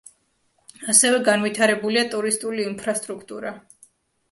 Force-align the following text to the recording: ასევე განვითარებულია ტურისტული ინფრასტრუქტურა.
ასევე 0.93 1.19
განვითარებულია 1.27 2.05
ტურისტული 2.15 2.67
ინფრასტრუქტურა. 2.73 3.57